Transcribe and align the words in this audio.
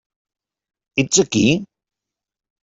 Ets 1.03 1.21
aquí? 1.25 1.45